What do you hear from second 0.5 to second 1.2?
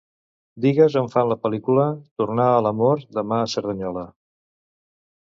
Digues on